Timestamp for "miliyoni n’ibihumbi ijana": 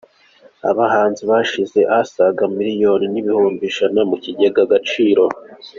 2.57-3.99